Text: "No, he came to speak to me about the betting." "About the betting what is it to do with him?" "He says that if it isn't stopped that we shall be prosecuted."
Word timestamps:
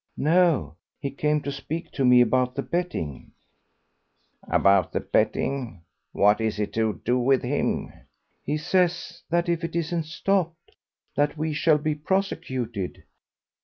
"No, 0.17 0.77
he 0.99 1.11
came 1.11 1.41
to 1.43 1.51
speak 1.51 1.91
to 1.91 2.03
me 2.03 2.21
about 2.21 2.55
the 2.55 2.63
betting." 2.63 3.33
"About 4.47 4.91
the 4.93 4.99
betting 4.99 5.83
what 6.11 6.41
is 6.41 6.59
it 6.59 6.73
to 6.73 6.99
do 7.05 7.19
with 7.19 7.43
him?" 7.43 7.93
"He 8.43 8.57
says 8.57 9.21
that 9.29 9.47
if 9.47 9.63
it 9.63 9.75
isn't 9.75 10.05
stopped 10.07 10.71
that 11.15 11.37
we 11.37 11.53
shall 11.53 11.77
be 11.77 11.93
prosecuted." 11.93 13.03